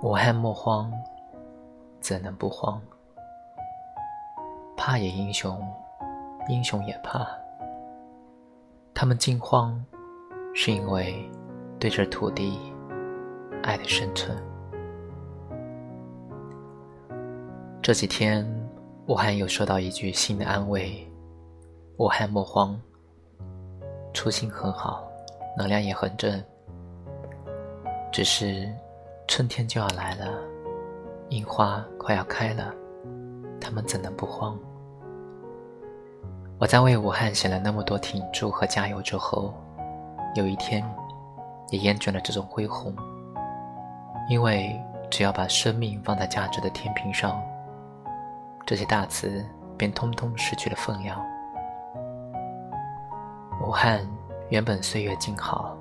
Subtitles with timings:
[0.00, 0.92] 武汉莫慌，
[2.00, 2.80] 怎能不慌？
[4.76, 5.60] 怕也英雄，
[6.48, 7.28] 英雄也怕。
[8.94, 9.84] 他们惊慌，
[10.54, 11.28] 是因为
[11.80, 12.60] 对这土地
[13.64, 14.36] 爱的深沉。
[17.82, 18.46] 这几天，
[19.08, 21.04] 武汉又收到一句新的安慰
[21.98, 22.80] ：“武汉莫慌，
[24.14, 25.08] 初心很好，
[25.56, 26.40] 能量也很正，
[28.12, 28.72] 只是……”
[29.28, 30.38] 春天就要来了，
[31.28, 32.72] 樱花快要开了，
[33.60, 34.58] 他们怎能不慌？
[36.58, 39.52] 我在为武汉写了那么多挺住和加油之后，
[40.34, 40.82] 有一天
[41.68, 42.92] 也厌倦了这种恢宏，
[44.30, 44.74] 因为
[45.10, 47.38] 只要把生命放在价值的天平上，
[48.66, 49.44] 这些大词
[49.76, 51.22] 便通通失去了分量。
[53.62, 54.00] 武汉
[54.48, 55.76] 原本岁月静好，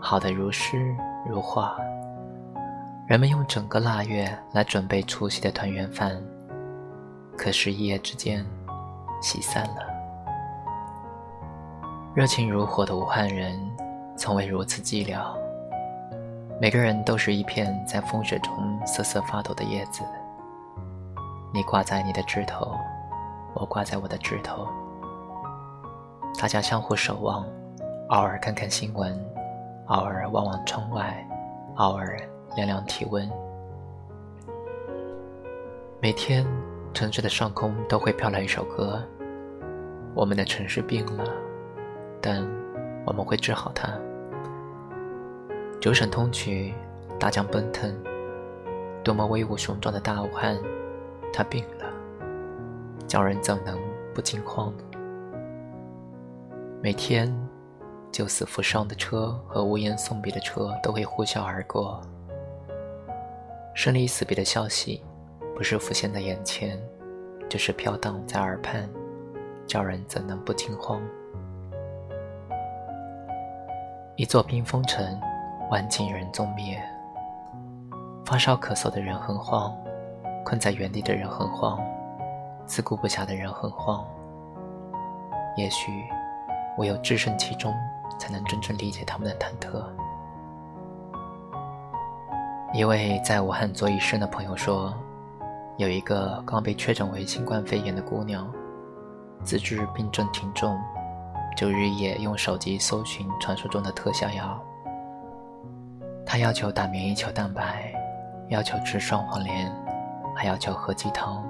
[0.00, 0.94] 好的如诗
[1.26, 1.74] 如画。
[3.06, 6.16] 人们用整个腊月来准备除夕的团圆饭，
[7.36, 8.42] 可是，一夜之间，
[9.20, 9.82] 喜散了。
[12.14, 13.60] 热情如火的武汉人，
[14.16, 15.22] 从未如此寂寥。
[16.58, 20.02] 每个人都是一片在风雪中瑟瑟发抖的叶子。
[21.52, 22.74] 你挂在你的枝头，
[23.52, 24.66] 我挂在我的枝头。
[26.40, 27.44] 大家相互守望，
[28.08, 29.14] 偶尔看看新闻，
[29.88, 31.22] 偶尔望望窗外，
[31.76, 32.18] 偶尔。
[32.54, 33.30] 量量体温。
[36.00, 36.46] 每天，
[36.92, 39.02] 城市的上空都会飘来一首歌。
[40.14, 41.24] 我们的城市病了，
[42.20, 42.46] 但
[43.06, 43.88] 我们会治好它。
[45.80, 46.72] 九省通衢，
[47.18, 47.92] 大江奔腾，
[49.02, 50.56] 多么威武雄壮的大武汉，
[51.32, 51.86] 它病了，
[53.06, 53.78] 叫人怎能
[54.14, 54.72] 不惊慌？
[56.80, 57.34] 每天，
[58.12, 62.00] 救死扶伤的车和无言送别的车都会呼啸而过。
[63.74, 65.02] 生离死别的消息，
[65.56, 66.80] 不是浮现在眼前，
[67.50, 68.88] 就是飘荡在耳畔，
[69.66, 71.02] 叫人怎能不惊慌？
[74.14, 75.20] 一座冰封城，
[75.72, 76.80] 万径人踪灭。
[78.24, 79.76] 发烧咳嗽的人很慌，
[80.44, 81.84] 困在原地的人很慌，
[82.64, 84.06] 自顾不暇的人很慌。
[85.56, 85.90] 也许，
[86.78, 87.74] 唯有置身其中，
[88.20, 89.84] 才能真正理解他们的忐忑。
[92.74, 94.92] 一位在武汉做医生的朋友说，
[95.76, 98.52] 有一个刚被确诊为新冠肺炎的姑娘，
[99.44, 100.76] 自知病症挺重，
[101.56, 104.60] 就日夜用手机搜寻传说中的特效药。
[106.26, 107.94] 她要求打免疫球蛋白，
[108.48, 109.72] 要求吃双黄连，
[110.34, 111.46] 还要求喝鸡汤。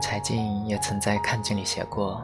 [0.00, 2.22] 柴静也曾在看经里写过，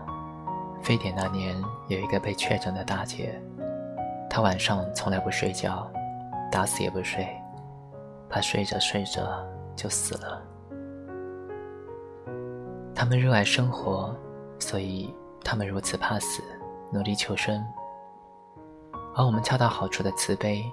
[0.85, 3.43] 非典那年有一个被确诊的大姐，
[4.29, 5.91] 她晚上从来不睡觉。
[6.53, 7.25] 打死也不睡，
[8.31, 10.41] 怕睡着睡着就死了。
[12.95, 14.15] 他们热爱生活，
[14.59, 15.13] 所以
[15.45, 16.43] 他们如此怕死，
[16.93, 17.63] 努力求生。
[19.17, 20.65] 而我们恰到好处的慈悲，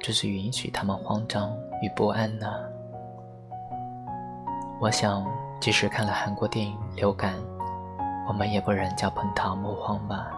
[0.00, 1.50] 就是允许他们慌张
[1.82, 2.46] 与不安呢。
[4.78, 5.24] 我想，
[5.60, 7.34] 即使看了韩国电影《流感》，
[8.28, 10.30] 我们也不忍叫彭桃莫慌吧。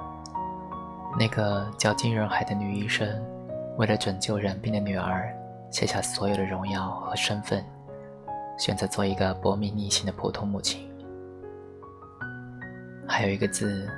[1.19, 3.09] 那个叫金仁海的女医生。
[3.79, 5.33] 为了拯救染病的女儿，
[5.71, 7.65] 卸下所有的荣耀和身份，
[8.59, 10.89] 选择做一个薄命逆行的普通母亲。
[13.07, 13.89] 还有一个字，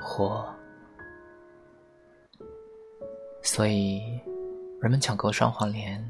[0.00, 0.44] 活。
[3.42, 4.20] 所以，
[4.80, 6.04] 人们抢购双黄连，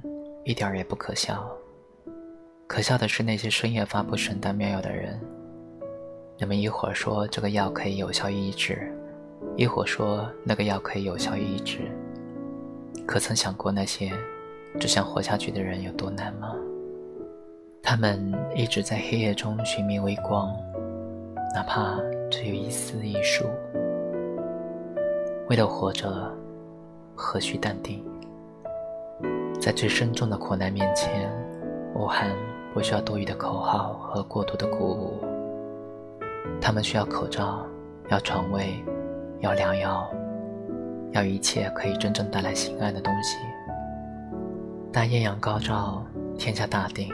[0.45, 1.49] 一点儿也不可笑。
[2.67, 5.21] 可笑的是那些深夜发布神丹妙药的人。
[6.37, 8.93] 人们一会儿说这个药可以有效医治，
[9.57, 11.91] 一会儿说那个药可以有效医治。
[13.07, 14.13] 可曾想过那些
[14.79, 16.55] 只想活下去的人有多难吗？
[17.83, 20.55] 他们一直在黑夜中寻觅微光，
[21.55, 21.99] 哪怕
[22.31, 23.45] 只有一丝一束。
[25.49, 26.31] 为了活着，
[27.15, 28.05] 何须淡定？
[29.61, 31.31] 在最深重的苦难面前，
[31.95, 32.31] 武汉
[32.73, 35.25] 不需要多余的口号和过度的鼓舞。
[36.61, 37.65] 他们需要口罩，
[38.11, 38.75] 要床位，
[39.41, 40.09] 要良药。
[41.13, 43.39] 要一切可以真正带来心安的东西。
[44.91, 46.03] 待艳阳高照，
[46.39, 47.13] 天下大定，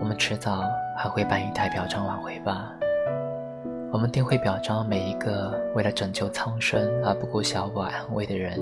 [0.00, 0.64] 我们迟早
[0.98, 2.72] 还会办一台表彰晚会吧？
[3.92, 8.60] 我们定会表彰每一个为了拯救苍生而不顾小我安危的人，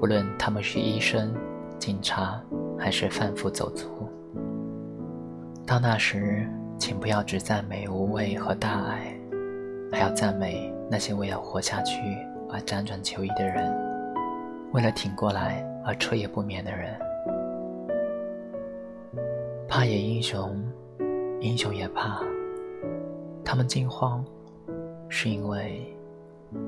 [0.00, 1.34] 不论他们是医生、
[1.78, 2.40] 警察
[2.78, 4.08] 还是贩夫走卒。
[5.66, 6.48] 到那时，
[6.78, 9.14] 请不要只赞美无畏和大爱，
[9.92, 12.00] 还要赞美那些为了活下去。
[12.50, 13.70] 而辗转求医的人，
[14.72, 16.98] 为了挺过来而彻夜不眠的人，
[19.78, 20.60] 怕也英雄，
[21.40, 22.20] 英雄也怕。
[23.44, 24.24] 他们惊慌，
[25.08, 25.96] 是因为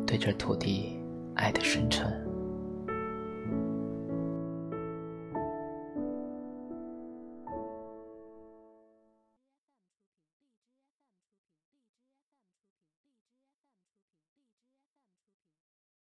[0.07, 0.97] 对这土地
[1.35, 2.25] 爱的深沉。